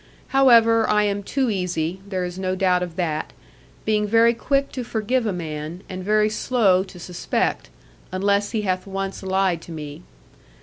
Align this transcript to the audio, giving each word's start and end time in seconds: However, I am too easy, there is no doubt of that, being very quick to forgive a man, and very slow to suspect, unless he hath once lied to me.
However, 0.29 0.89
I 0.89 1.03
am 1.03 1.21
too 1.21 1.51
easy, 1.51 2.01
there 2.07 2.25
is 2.25 2.39
no 2.39 2.55
doubt 2.55 2.81
of 2.81 2.95
that, 2.95 3.33
being 3.85 4.07
very 4.07 4.33
quick 4.33 4.71
to 4.71 4.83
forgive 4.83 5.27
a 5.27 5.31
man, 5.31 5.83
and 5.87 6.03
very 6.03 6.27
slow 6.27 6.81
to 6.85 6.97
suspect, 6.97 7.69
unless 8.11 8.49
he 8.49 8.63
hath 8.63 8.87
once 8.87 9.21
lied 9.21 9.61
to 9.61 9.71
me. 9.71 10.01